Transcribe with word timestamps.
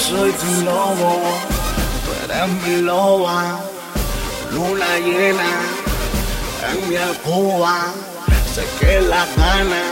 soy 0.00 0.32
tu 0.32 0.64
lobo, 0.64 1.20
tú 2.04 2.10
eres 2.24 2.48
mi 2.62 2.80
loba, 2.80 3.60
luna 4.50 4.98
llena 5.04 5.50
en 6.70 6.88
mi 6.88 6.96
alcoba. 6.96 7.92
Sé 8.54 8.64
que 8.80 9.00
las 9.02 9.28
ganas 9.36 9.90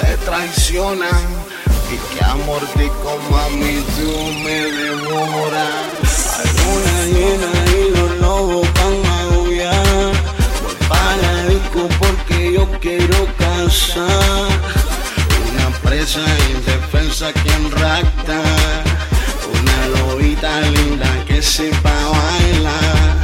te 0.00 0.16
traicionan 0.24 1.22
y 1.92 1.96
que 2.14 2.24
amor 2.24 2.62
de 2.76 2.88
como 3.04 3.36
a 3.36 3.48
mí 3.50 3.84
tú 3.96 4.10
me 4.44 4.58
devoras. 4.80 5.82
Hay 6.38 6.50
luna 6.60 6.96
llena 7.14 7.50
y 7.78 7.90
los 7.96 8.10
lobos 8.20 8.68
van 8.78 8.96
a 9.12 9.34
aullar. 9.34 10.12
Voy 10.62 10.76
para 10.88 11.46
disco 11.46 11.88
porque 11.98 12.52
yo 12.54 12.64
quiero 12.80 13.26
casar. 13.36 14.48
Una 15.50 15.68
presa 15.82 16.20
indefensa 16.54 17.32
quien 17.32 17.70
rapta. 17.72 18.61
Lobita 20.42 20.60
linda 20.70 21.24
que 21.24 21.40
sepa 21.40 21.92
bailar. 22.10 23.16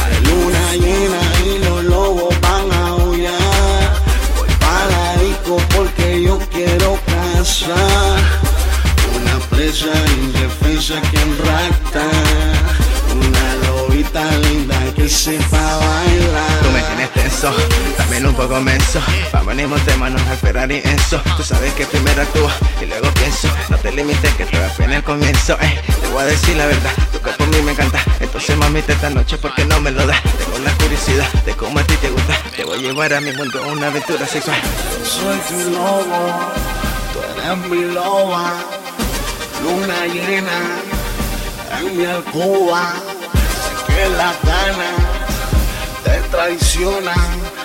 Hay 0.00 0.24
luna 0.24 0.72
llena 0.72 1.20
y 1.44 1.58
los 1.62 1.84
lobos 1.84 2.34
van 2.40 2.72
a 2.72 2.88
aullar. 2.88 3.92
Voy 4.38 4.48
para 4.60 5.16
disco 5.22 5.58
porque 5.76 6.22
yo 6.22 6.38
quiero 6.50 6.98
casar. 7.04 8.18
Una 9.14 9.38
presa 9.50 9.92
indefensa 10.22 10.94
quien 11.10 11.36
rapta. 11.44 12.06
Una 13.12 13.66
lobita 13.66 14.24
linda 14.48 14.78
que 14.96 15.06
sepa 15.06 15.76
bailar. 15.76 16.60
Tú 16.62 16.70
me 16.70 16.82
tienes 16.82 17.12
tenso, 17.12 17.52
también 18.14 18.30
un 18.30 18.36
poco 18.36 18.60
menso. 18.60 19.00
Vamos 19.32 19.58
y 19.58 19.66
montémonos 19.66 20.22
al 20.22 20.36
Ferrari 20.36 20.80
Enzo. 20.84 21.20
Tú 21.36 21.42
sabes 21.42 21.72
que 21.74 21.84
primero 21.84 22.22
actúo 22.22 22.48
y 22.80 22.86
luego 22.86 23.12
pienso. 23.14 23.48
No 23.68 23.76
te 23.78 23.90
limites 23.90 24.32
que 24.34 24.46
te 24.46 24.84
en 24.84 24.92
el 24.92 25.02
comienzo. 25.02 25.56
Eh, 25.60 25.80
te 26.00 26.08
voy 26.08 26.22
a 26.22 26.26
decir 26.26 26.56
la 26.56 26.66
verdad, 26.66 26.92
tu 27.12 27.18
cuerpo 27.18 27.42
a 27.42 27.46
mí 27.48 27.60
me 27.62 27.72
encanta. 27.72 27.98
Entonces 28.20 28.56
mamita 28.56 28.92
esta 28.92 29.10
noche 29.10 29.36
porque 29.38 29.64
no 29.64 29.80
me 29.80 29.90
lo 29.90 30.06
das. 30.06 30.22
Tengo 30.22 30.58
la 30.58 30.72
curiosidad 30.74 31.32
de 31.44 31.56
cómo 31.56 31.80
a 31.80 31.82
ti 31.82 31.96
te 31.96 32.08
gusta. 32.08 32.38
Te 32.54 32.64
voy 32.64 32.78
a 32.78 32.82
llevar 32.82 33.14
a 33.14 33.20
mi 33.20 33.32
mundo 33.32 33.60
una 33.72 33.88
aventura 33.88 34.26
sexual. 34.28 34.60
Soy 35.02 35.38
tu 35.48 35.70
lobo, 35.70 36.52
tú 37.12 37.18
eres 37.20 37.68
mi 37.68 37.94
loba, 37.94 38.54
luna 39.60 40.06
llena 40.06 40.60
en 41.80 41.96
mi 41.96 42.04
alcoba. 42.04 42.94
Sé 43.64 43.92
que 43.92 44.08
las 44.10 44.40
ganas 44.42 45.02
te 46.04 46.20
traicionan 46.30 47.63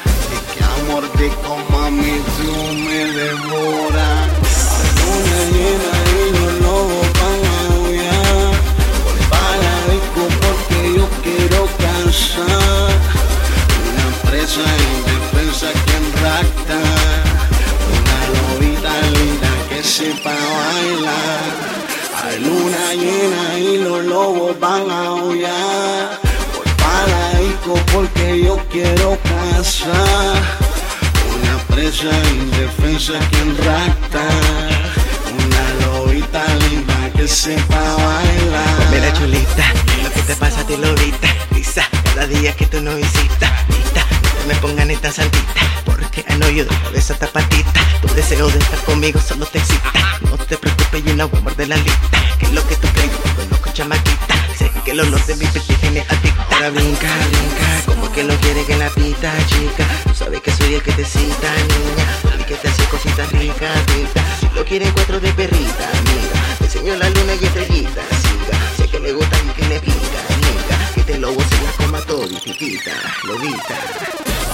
amor 0.89 1.11
de 1.13 1.29
como 1.45 1.79
a 1.79 1.91
mí 1.91 2.21
tú 2.37 2.73
me 2.73 3.05
devoras. 3.05 4.27
Luna 4.99 5.39
llena 5.53 5.91
y 6.15 6.31
los 6.33 6.53
lobos 6.61 7.07
van 7.19 7.41
a. 7.45 7.69
Voy 9.03 9.21
para 9.29 9.71
disco 9.93 10.23
porque 10.43 10.79
yo 10.97 11.05
quiero 11.23 11.61
casar. 11.83 12.91
Una 13.87 14.07
presa 14.29 14.65
indefensa 14.95 15.67
quien 15.85 16.05
rapta. 16.23 16.79
Una 17.95 18.17
lobita 18.35 18.91
linda 19.15 19.51
que 19.69 19.83
sepa 19.83 20.35
bailar. 20.59 21.49
Hay 22.23 22.39
luna 22.39 22.93
llena 22.93 23.59
y 23.59 23.77
los 23.77 24.05
lobos 24.05 24.59
van 24.59 24.89
a 24.89 25.09
disco 27.39 27.73
porque 27.93 28.43
yo 28.43 28.57
quiero 28.71 29.17
casar. 29.23 30.68
Presa 31.79 32.11
indefensa 32.35 33.13
quien 33.31 33.57
rapta. 33.59 34.27
Una 35.31 35.85
lobita 35.85 36.43
linda 36.69 37.09
que 37.15 37.25
sepa 37.25 37.79
bailar. 37.95 38.91
Mira 38.91 39.13
chulita, 39.13 39.63
lo 40.03 40.11
que 40.11 40.21
te 40.23 40.35
pasa 40.35 40.59
a 40.59 40.67
ti 40.67 40.75
lo 40.75 40.93
viste 40.95 41.29
Lisa, 41.55 41.87
cada 42.03 42.27
día 42.27 42.51
que 42.53 42.65
tú 42.65 42.81
no 42.81 42.93
visitas 42.95 43.51
Lista, 43.69 44.05
no 44.41 44.47
me 44.47 44.55
pongas 44.55 44.87
ni 44.87 44.97
tan 44.97 45.13
santita 45.13 45.61
Porque 45.85 46.25
I 46.27 46.33
know 46.33 46.49
you 46.49 46.65
de 46.65 46.75
cabeza 46.83 47.13
hasta 47.13 47.27
patita. 47.27 47.79
Tu 48.01 48.13
deseo 48.13 48.49
de 48.49 48.59
estar 48.59 48.79
conmigo 48.79 49.21
solo 49.21 49.45
te 49.45 49.59
excita. 49.59 50.19
No 50.29 50.37
te 50.37 50.57
preocupes, 50.57 51.01
yo 51.05 51.15
no 51.15 51.29
voy 51.29 51.39
a 51.39 51.43
morder 51.43 51.69
la 51.69 51.77
lista. 51.77 52.19
Que 52.39 52.45
es 52.47 52.51
lo 52.51 52.67
que 52.67 52.75
tú 52.75 52.89
crees, 52.89 53.09
yo 53.09 53.35
conozco 53.37 53.71
chamaquita. 53.71 54.35
Sé 54.57 54.69
que 54.83 54.91
el 54.91 54.99
olor 54.99 55.25
de 55.25 55.35
mi 55.37 55.45
piel 55.45 55.63
tiene 55.79 56.01
adicta. 56.01 56.45
Ahora 56.51 56.71
brinca, 56.71 57.07
brinca, 57.31 57.98
que 58.19 58.25
lo 58.25 58.35
quiere 58.41 58.65
que 58.65 58.75
la 58.75 58.89
pita 58.89 59.31
chica. 59.47 59.87
Tú 60.03 60.13
sabes 60.13 60.41
que 60.41 60.51
soy 60.51 60.73
el 60.73 60.81
que 60.81 60.91
te 60.91 61.05
cita, 61.05 61.49
niña. 61.71 62.07
Y 62.41 62.43
que 62.43 62.55
te 62.55 62.67
hace 62.67 62.83
cositas 62.85 63.31
ricas, 63.31 63.77
ricas. 63.95 64.25
Si 64.41 64.49
lo 64.53 64.65
quieren 64.65 64.91
cuatro 64.91 65.21
de 65.21 65.31
perrita, 65.31 65.85
amiga. 65.99 66.39
Te 66.57 66.65
enseño 66.65 66.95
la 66.97 67.09
luna 67.09 67.33
y 67.39 67.45
estrellita, 67.45 68.01
siga. 68.23 68.57
Sé 68.75 68.89
que 68.89 68.99
le 68.99 69.13
gusta 69.13 69.37
y 69.47 69.49
que 69.57 69.65
le 69.69 69.79
pica, 69.79 70.19
amiga 70.35 70.75
Que 70.95 71.03
te 71.03 71.17
lobo 71.17 71.41
se 71.49 71.63
la 71.63 71.71
coma 71.77 72.01
todo 72.01 72.25
y 72.25 72.35
titita, 72.41 72.91
lobita. 73.23 73.77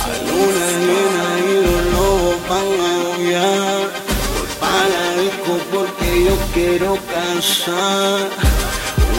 Hay 0.06 0.20
luna 0.30 0.68
llena 0.86 1.26
y 1.40 1.54
los 1.66 1.94
lobos 1.94 2.36
van 2.48 2.68
a 2.86 2.92
aullar. 3.02 3.90
Voy 4.34 4.50
para 4.60 5.02
disco 5.24 5.54
porque 5.74 6.26
yo 6.26 6.38
quiero 6.54 7.00
casar. 7.14 8.30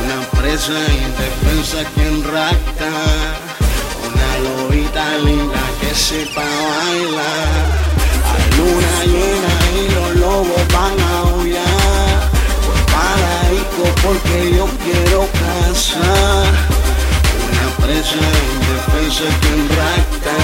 Una 0.05 0.41
presa 0.41 0.79
indefensa 1.03 1.79
quien 1.95 2.23
rapta. 2.23 3.36
Indefensa 19.07 19.39
quien 19.41 19.69
rapta. 19.69 20.37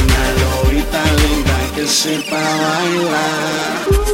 Una 0.00 0.24
lobita 0.42 1.02
linda 1.22 1.58
que 1.74 1.86
sepa 1.86 2.36
bailar. 2.36 4.13